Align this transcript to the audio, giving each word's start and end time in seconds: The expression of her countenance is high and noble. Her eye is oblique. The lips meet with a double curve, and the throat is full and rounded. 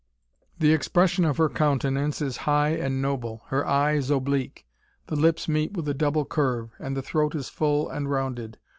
The 0.57 0.73
expression 0.73 1.25
of 1.25 1.37
her 1.37 1.47
countenance 1.47 2.23
is 2.23 2.37
high 2.49 2.69
and 2.69 3.03
noble. 3.03 3.43
Her 3.49 3.63
eye 3.67 3.91
is 3.97 4.09
oblique. 4.09 4.65
The 5.05 5.15
lips 5.15 5.47
meet 5.47 5.73
with 5.73 5.87
a 5.87 5.93
double 5.93 6.25
curve, 6.25 6.71
and 6.79 6.97
the 6.97 7.03
throat 7.03 7.35
is 7.35 7.49
full 7.49 7.87
and 7.87 8.09
rounded. 8.09 8.57